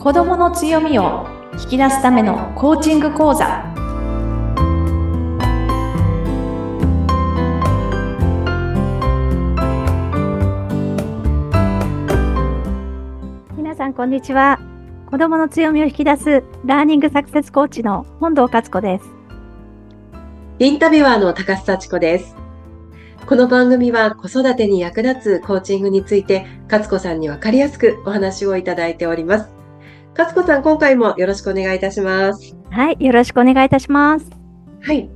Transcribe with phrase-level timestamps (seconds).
[0.00, 1.26] 子どもの強みを
[1.62, 3.62] 引き出すためのコーチング講座
[13.54, 14.58] 皆さんこんにちは
[15.10, 19.04] 子どもの強みを引き出すラーニングサクセスコーチの本堂勝子です
[20.60, 22.36] インタビュアーの高須幸子です。
[23.26, 29.59] この番組は子育てに役立つコーチングについて、勝子さんにわかりやすくお話をいただいております。
[30.20, 32.54] 勝子さん、今回もよろしくお願いいたします。
[32.70, 34.30] はいよろしくお願いいたします
[34.82, 35.08] はい。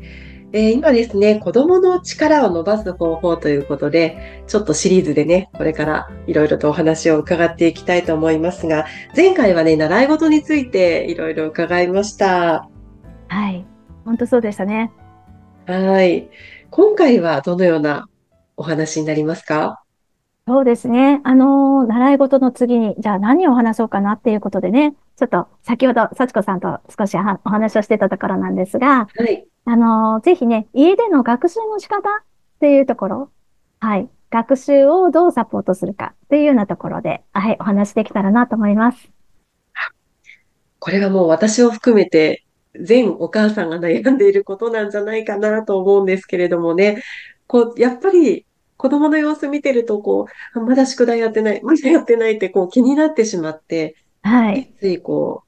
[0.55, 12.67] えー今ですね、子供の力を伸ばす方法ということで、ちょっとシリーズでね、これからいろいろとお話を伺っていきたいと思いますが、前回はね、習い事についていろいろ伺いました。
[13.29, 13.67] はい
[14.07, 14.91] 本当そうでしたね
[15.67, 16.31] はい。
[16.71, 18.09] 今回はどのような
[18.57, 19.84] お話になりますか？
[20.47, 29.47] そうですねあのー習い事の次にじゃあ何を話そうかなっていうことでねちょっと先ほど幸子さんと少しはお話をしてたところなんですがはい。
[29.65, 32.03] あのーぜひね家での学習の仕方っ
[32.61, 33.31] ていうところ
[33.81, 39.11] はい学習をどうサポートするかっていうようなところで、はい、お話できたらなと思います。
[40.81, 42.45] これがもう私を含めて
[42.81, 47.01] 全お母さんが悩んでいることなんじゃないかなと思うんですけれどもね。
[47.47, 48.45] こう、やっぱり
[48.85, 54.75] 子供の様子見てると、こう、あまだ宿題やってない、まだやってないってこう気になってしまって、はい。
[54.79, 55.43] ついこ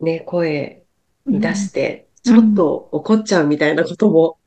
[0.00, 0.82] う、ね、声
[1.24, 4.38] に出して、うんちょっと怒っちゃうみたいなことも。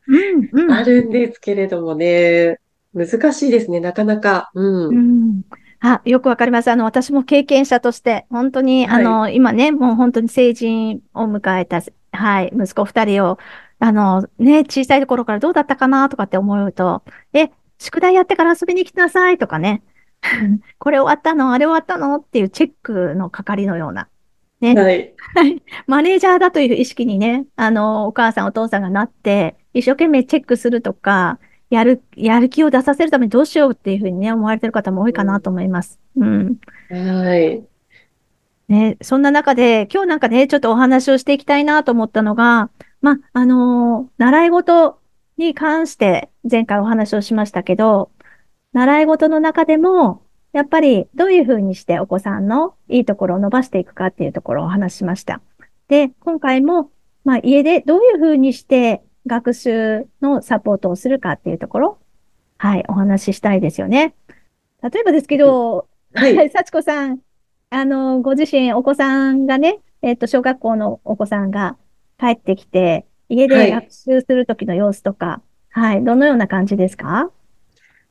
[0.70, 2.58] あるんですけれどもね。
[2.94, 4.50] 難しいですね、なかなか。
[4.54, 4.88] うん。
[4.88, 5.42] うん。
[5.82, 6.72] あ、よくわかります。
[6.72, 11.82] あの、私も経験者として、本当に、はいあの、今ね、もう本当に成人を迎えた、
[12.14, 13.40] はい、息子二人を、
[13.80, 17.50] あの、ね、小さい頃からどうだったかなとかって思うと、え、
[17.80, 19.84] 宿題やってから遊びに来てなさいとかね、
[20.80, 21.54] これ終わったの？
[21.54, 22.18] あれ終わったの？
[22.18, 24.08] っていうチェックの係のような、
[24.62, 25.14] ね、はい。
[25.88, 31.40] マネージャーだという意識にね、あの、お母さんお父さんがなって、一生懸命チェックするとか、
[31.70, 36.00] やる、やる気を出させるためにどうしようっていうふうにね、思われてる方も多いかなと思います。
[36.16, 36.58] うん。
[36.90, 37.64] はい。
[38.68, 42.70] ね、そんな中で、今日なんかね、ちょっとお話をしていきたいなと思ったのが、
[43.02, 45.00] ま、あの習い事
[45.38, 48.12] に関して前回お話をしましたけど、
[48.74, 50.22] 習い事の中でも、
[50.54, 55.42] やっぱりどういうふうにしてお子さんのいいところを伸ばしていくかっていうところをお話ししました。
[55.88, 56.92] で、今回も、
[57.24, 61.98] まあ、家でどういうふうにして学習のサポートをするかっていうところ、
[62.58, 64.16] はい、お話ししたいですよね。
[64.82, 66.36] 例えばですけど、はい。
[66.36, 67.20] はい、幸子さん、
[67.70, 71.76] あの、ご自身、お子さんがね、えっと、小学校のお子さんが
[72.20, 75.42] 帰ってきて、家はいで学習するときの様子とか、
[75.76, 77.30] はい、どのような感じですか？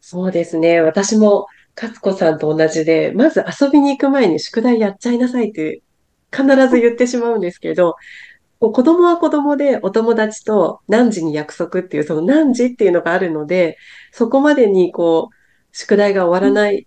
[0.01, 0.81] そうですね。
[0.81, 1.47] 私も、
[1.81, 5.83] 勝子さんと同じで、まず遊びに行く前に宿題やっちゃいなさいって
[6.31, 7.97] 必ず言ってしまうんですけど、
[8.61, 13.79] こう子供は子供でお友達と何時に約束っていう、その何時っていうのがあるので、
[14.13, 15.37] そこまでにこう、
[15.77, 16.87] 宿題が終わらない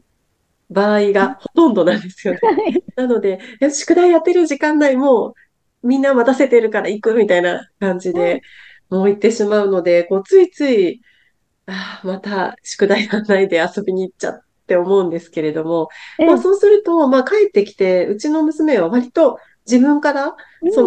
[0.70, 2.40] 場合がほとんどなんですよね。
[2.96, 3.40] なので、
[3.74, 5.36] 宿題やってる時間内も
[5.84, 8.42] うみんな待たせてるから行くみたいな感じで、
[8.90, 11.02] もう行ってしまうので、こうついつい、
[11.66, 15.90] ああ、また宿題やらないで遊びに行っちゃって思うんですけれども、
[16.20, 20.72] えまあそうすると、まあ帰ってきて、うちの娘は割と自分からうん。
[20.72, 20.84] そ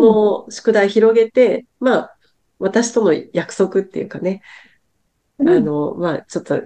[0.47, 2.17] の宿題広げて、まあ
[2.59, 4.43] 私との約束っていうかね、
[5.39, 5.49] うん。
[5.49, 6.63] あの、まあちょっと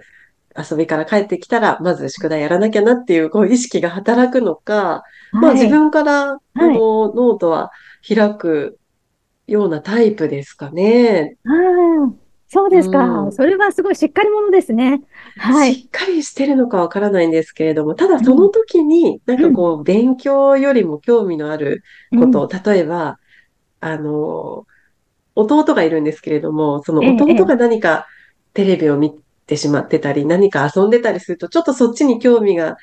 [0.56, 5.03] 遊びから帰ってきたら、まず宿題やらなきゃなっていう、こう意識が働くのか、
[5.33, 5.55] まあはい。
[5.55, 7.71] 自分から、あの、ノートは
[8.06, 8.78] 開く
[9.47, 11.37] ようなタイプですかね。
[11.47, 12.15] ああ、
[12.49, 13.05] そうですか。
[13.05, 15.03] うんそれはすごいしっかり者ですね。
[15.38, 15.75] はい。
[15.75, 21.83] しっかりしてるのかわからないんですけれども、ただその時に、なんかこう、勉強よりも興味のある
[22.16, 23.19] こと、例えば、
[23.81, 24.66] あの、
[25.34, 28.06] 弟がいるんですけれども、そのええ弟が何か
[28.54, 29.12] テレビを見
[29.47, 32.77] てしまってたり、何か遊んでたりすると、ちょっとそっちに興味が。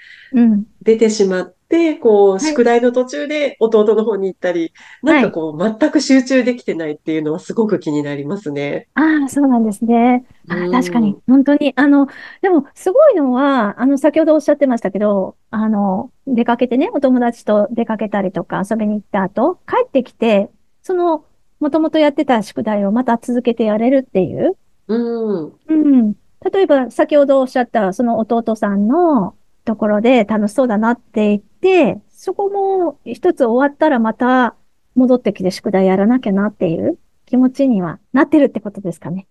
[0.81, 1.55] 出てしまって、
[1.99, 4.73] こう、い宿題の途中で弟の方に行ったり、
[5.03, 8.87] なんかこう、全く集中できてないっていうのはすごく気になりますね。
[8.93, 10.25] ああ、そうなんですね。
[10.49, 12.07] あうん確かに、本当に、あの、
[12.41, 20.49] でも、すごいのは、あの、先ほどおっしゃってましたけど、あの、出かけてね、お友達と出かけたりとか遊びに行った後、帰ってきて、
[20.83, 21.25] その、
[21.59, 24.57] もともとやってた宿題をまた続けてやれるっていう。
[24.87, 25.53] うん。
[25.67, 26.13] うん。
[26.51, 29.35] 例えば、先ほどおっしゃった、その弟さんの
[29.65, 34.55] ところで楽しそうだなって言って、そこも一つ終わったらまた
[34.95, 39.27] 戻ってきて宿題やらなきゃなっていう気持ちにはなってるってことですかね。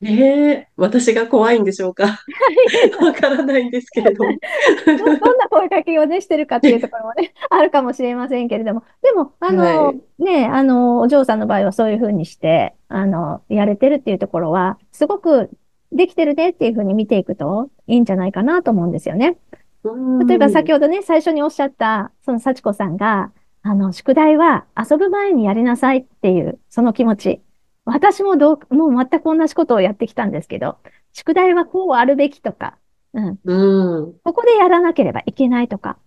[0.00, 2.20] ねえ、私が怖いんでしょうか？
[3.04, 4.30] わからないんですけれども。
[4.86, 8.82] どどんな声かけをね、してるかっていうところもね、 あるかもしれませんけれども。
[9.02, 15.50] でも、あの、はいね、あの、お嬢さんの場合はそういうふうにして、あの、やれてるっていうところは、すごく
[15.92, 19.36] できてるねっていうふうに見ていくといいんじゃないかなと思うんですよね。
[19.82, 23.32] 例えば先ほほどね、最初におっしゃった、その幸子さんが、
[23.62, 27.42] あの、宿題は遊ぶ前にやりなさいっていう、その気持ち。
[27.84, 30.76] 私もどう、もう全く同じことをやってきたんですけど、
[31.12, 32.76] 宿題はこうあるべきとか、
[33.14, 33.52] うん、ど。
[33.52, 34.12] うん。
[34.22, 35.98] ここでやらなければいけないとか、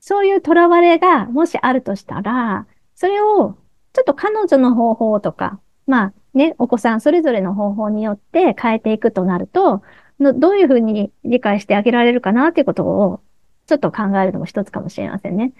[0.00, 3.56] そういう囚われがもしあるとしたら、それを
[3.92, 9.82] ちょっと彼女の方法とか、まあね、お子さんそれぞれの方法によって変えていくとなると、
[10.22, 13.20] のどういうふうに理解してあげられるかなっていうことを
[13.66, 15.52] ちょっと考えるのも一つかもしれませんね。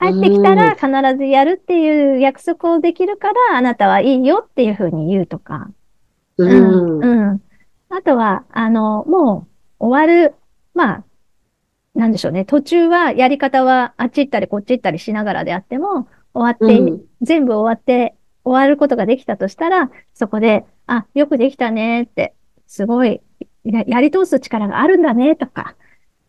[0.00, 0.86] 帰ってきたら必
[1.16, 5.70] ずやるっていう約束をできるから、あなたはいいよっていうふうに言うとか。
[6.38, 7.04] うん。
[7.04, 7.42] うん。
[7.88, 9.46] あとは、あの、も
[9.78, 10.34] う終わる、
[10.74, 11.04] まあ、
[11.94, 12.44] なんでしょうね。
[12.44, 22.34] 途中はやり方はあっち行ったりこっち行ったりしながらであっても、終わって、うん全部終わって、終わることができたとしたら、そこで、あ、よくできたねって、
[22.66, 23.20] すごい、
[23.64, 25.76] ややり通す力があるんだねとか、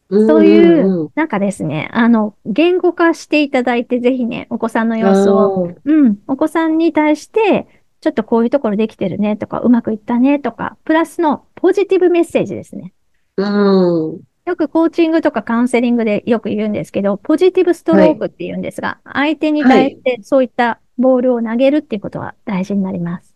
[0.09, 5.71] そういう、なんかですね、あの、言語化していただいて、ぜひね、お子さんの様子を、を。
[5.83, 7.67] うん、お子さんに対して、
[8.01, 12.93] ちょっとこういうところできてるねとか、うまくいったねとか、プラスのポジティブメッセージですね。
[13.37, 14.21] うん。
[14.45, 23.33] よくコーチングとかカウンセリングでよく言うんですけど、ポジティブストロークって言うんですが、相手に対してそういったボールを投げるっていうことは大事になります。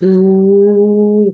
[0.00, 1.32] うーん。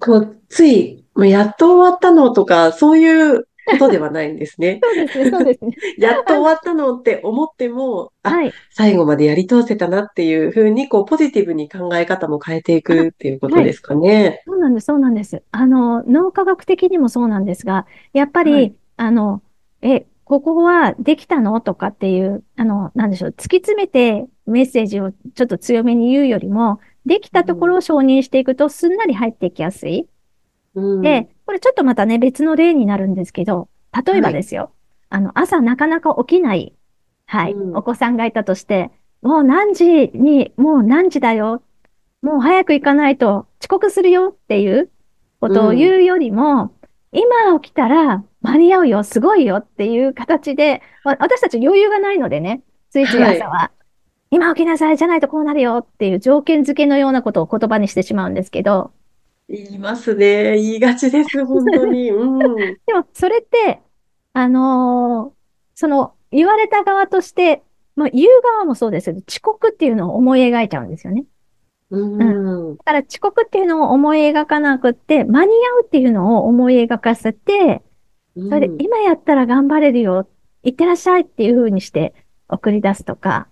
[0.00, 4.80] こう、つい、もうやっと終わったのとか、そういうことではないんですね。
[4.82, 5.74] そうですね、そうですね。
[5.98, 8.52] やっと終わったのって思っても、 あ、はい。
[8.70, 14.42] 最後までやり通せたなっていうふうに、こう、ポジティブに考え方も変えていくっていうことですかね。
[14.46, 15.42] そうなんです、そうなんです。
[15.50, 19.42] あの、脳科学的にもそうなんですが、やっぱり、はいあの、
[19.80, 30.06] え、ここはできたのとかっていう、あの、なんでしょう、突き詰めてメッセージをちょっと強めに言うよりも、できたところを承認していくとすんなり入っていきやすい。
[30.74, 31.00] うん。
[31.02, 33.68] で、これちょっとまたね、別の例になるんですけど、
[34.06, 34.70] 例えばですよ、
[35.08, 36.74] あの、朝なかなか起きない、
[37.26, 37.76] はい、うん。
[37.76, 38.90] お子さんがいたとして、
[39.22, 41.62] もう何時に、もう何時だよ、
[42.22, 44.90] もう早く行かないと遅刻するよっていう
[45.40, 46.72] ことを言うよりも、
[47.12, 53.70] 今起きたら間に合うよ、すごいよっていう形で、わ私たち余裕がないのでね、ついつい朝は、
[54.30, 58.92] 今起きなさい、じゃないとこうなるよっていう条件付けのようなことを言葉にしてしまうんですけど、
[59.48, 60.56] 言いますね。
[60.56, 62.10] 言いがちです、本当に。
[62.10, 62.38] うん。
[62.86, 63.80] でも、それって、
[64.34, 65.38] あのー
[65.74, 67.62] その、言われた側として、
[67.94, 71.24] まあ、言う側もそうですけど、遅刻っていうのを思い描いちゃうんですよね。
[71.90, 72.76] うん。
[72.76, 77.82] だから、遅刻っていうのを思い描かなくって、間に合うっていうのを思い描かせて、
[78.34, 80.28] それで、今やったら頑張れるよ、
[80.64, 82.12] いってらっしゃいっていう風にして
[82.48, 83.48] 送り出すとか、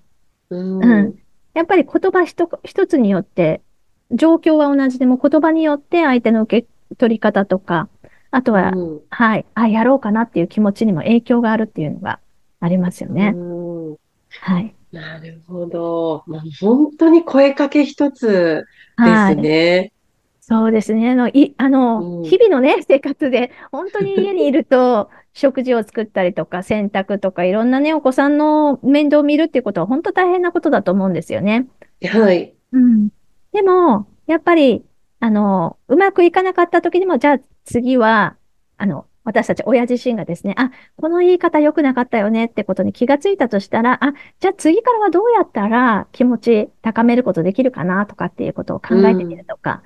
[0.51, 0.81] うん。
[0.83, 1.19] うん
[1.55, 3.63] やっぱり言葉一一つによって、
[4.11, 7.89] 状況は同じでも言葉によって相手の受け取り方とか、
[8.31, 9.47] あとは、うんはい。
[9.55, 12.21] あ、やろうかなっていう気持ちにも影響があるっていうのが
[12.61, 13.33] ありますよね。
[13.35, 13.97] うん
[14.41, 14.75] はい。
[14.93, 16.25] なるほど。
[16.27, 18.65] もう本当に声かけ一つ
[19.03, 19.37] ですはい。
[19.37, 19.93] ね。
[20.41, 21.11] そうですね。
[21.11, 31.67] あの、い、あの、うん日々のね、生活で、本当に家にいると、食事を作ったりとか、洗濯とか、いろんなね、お子さんの面倒を見るっていうことは本当大変なことだと思うんですよね。
[32.03, 32.55] はい。
[32.73, 33.11] うん。
[33.53, 34.83] でも、やっぱり、
[35.21, 38.35] あの、うまくいかなかった時にも、じゃあ次は、
[38.79, 49.83] あの、私たち親自身がですね、あ、この言い方良くなかったよねってことに気がついたとしたら、あ、じゃあ次からはどうやったら気持ち高めることできるかなとかっていうことを考えてみるとか、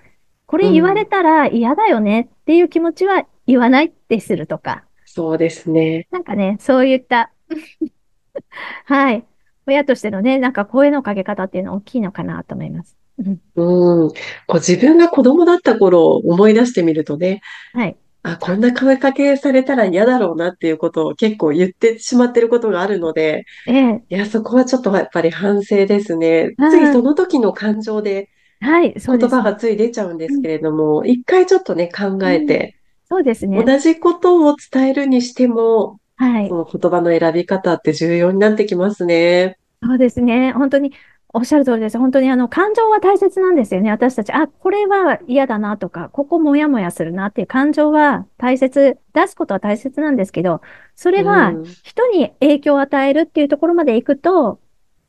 [0.47, 6.07] これ言われたら嫌だよねっていう気持ちは言わないってするとか、そうですね。
[6.12, 7.33] なんかね、そういった、
[8.87, 9.25] はい。
[9.67, 12.97] 親としてのね、なんか声のかけ方っていうのは大きいのかなと思います。
[13.19, 13.40] うん。
[13.57, 14.09] うん。
[14.09, 14.14] こ
[14.50, 17.40] う自分が子供だった頃を思い出してみるとね、
[17.73, 17.97] はい。
[18.23, 24.02] あ、こんな声かけされたら嫌だろうなっていうことを結構言ってしまってることがあるので、ええ。
[24.11, 26.55] いや、そこはちょっとやっぱり反省ですね。
[26.57, 28.31] うんついその時の感情で。
[28.62, 28.93] 言
[29.29, 32.79] 葉がつい出ちゃうんですけれども、一回ちょっとね、考えて、
[33.11, 33.64] そうですね。
[33.64, 36.55] 同じことを伝えるにしても、はいそ。
[36.55, 39.59] の言葉の選び方って重要になってきますね。
[39.83, 40.52] そうですね。
[40.52, 40.93] 本当に、
[41.33, 41.99] おっしゃる通りです。
[41.99, 43.90] 本当にあの、感情は大切なんですよね。
[43.90, 50.61] 私たち、あ、これは嫌だなとか、ここもやもやするなっていう感情は大切、出すことは大切なんですけど、
[50.97, 54.61] それがうん人に影響を与えるっていうところまで行くと、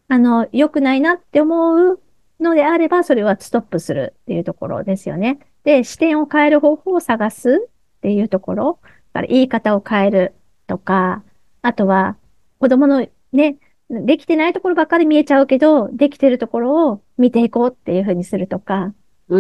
[0.08, 2.00] あの、良くないなって思う
[2.40, 5.40] のであれば、それはストップするっていうところですよね。
[5.64, 7.68] で、視点を変える方法を探す
[8.02, 8.80] っていうところ、
[9.14, 10.34] だから言い方を変える
[10.66, 11.24] とか、
[11.62, 12.18] あとは
[12.60, 13.58] 子供のね、
[13.90, 18.94] できてないところばっかり見えちゃうけど、できてるところを見ていこうっていうふうにするとか、
[19.28, 19.40] う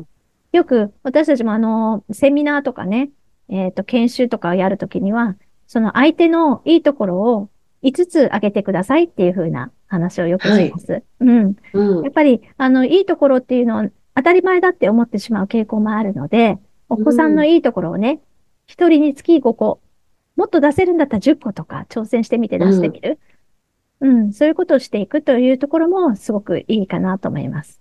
[0.00, 0.04] ん。
[0.52, 3.10] よく私たちもあの、セミナーとかね、
[3.48, 5.36] えっ、と、研修とかをやるときには、
[5.66, 7.48] その相手のいいところを
[7.82, 11.02] 5つ挙げてくださいっていうふうな話をよくします。
[11.20, 11.56] うん。
[11.72, 18.20] うんやっぱり、あの、いいところっていうのは当たり前だって思ってしまう傾向もあるので、お子さんのいいところをね、
[18.66, 19.80] 一人につき5個、
[20.36, 23.18] もっと出せるんだったら10個とか挑戦してみて出してみる。
[24.00, 27.80] うん、そういうことをしていくというところもすごくいいかなと思います。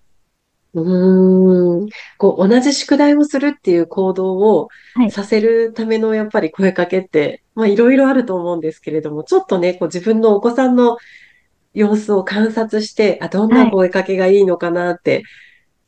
[0.73, 1.89] うーん。
[2.17, 10.97] こう、同じ宿題をするっていう行動をはいさせるためのやっぱり声かけって、まあいろいろあると思うんですけれども、ちょっとね、こう自分のお子さんの
[11.73, 15.23] 様子を観察して、あ、どんな声かけがいいのかなって、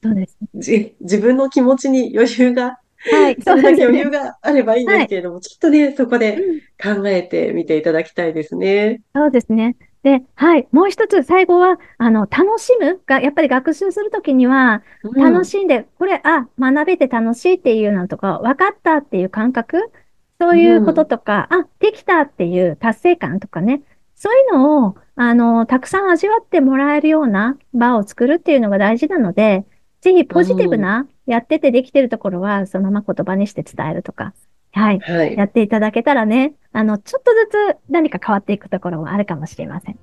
[0.03, 0.37] そうです。
[0.55, 4.09] じ自分の気持ちに余裕が、はい、 それだけ余裕ね。
[4.09, 9.01] があればいいんですけれども、ちょっとね、そこでうん考えてみていただきたいですね。
[9.15, 9.75] そうですね。
[10.03, 10.67] で、はい。
[10.71, 19.91] もう一つ、最後は、あの、楽しむが、やっぱり学習するときには、うん楽しんで、これ、あ、学べて楽しいっていうのとか、分かったっていう感覚、
[20.39, 23.81] そういうこととか、あ、できたっていう達成感とかね、
[24.15, 29.65] そういうのを、あの、たくさん味わってもらえるような場を作るっていうのが大事なので、
[30.01, 34.33] ぜひポジティブな、やっててできてるところは、そのまま言葉にして伝えるとか、
[34.71, 34.99] はい。
[34.99, 35.35] はい。
[35.35, 39.99] やっていただけたらね、あの、ちょっとずつ何か変わっていくところもあるかもしれません。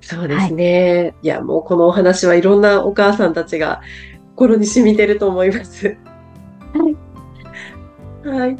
[0.00, 1.14] そうですね。
[1.22, 3.80] いや、もうこのお話はいろんなお母さんたちが
[4.36, 5.96] 心に染みてると思います。
[8.24, 8.56] はい。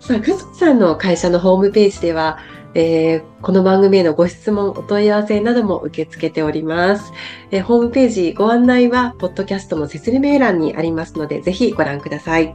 [0.00, 2.38] さあ、くずさんの会社のホームページでは、
[2.78, 7.12] えーこの番組へのご質問、お問い合わせなども受け付けております。
[7.50, 12.54] えーホームページご案内は、ポッドキャストの説明欄にありますので、ぜひご覧ください。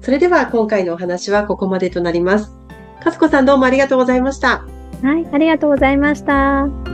[0.00, 2.56] それでは、今回のお話はここまでとなります。
[3.04, 4.64] かずこさんどうもありがとうございました。
[5.02, 6.89] はい、ありがとうございました。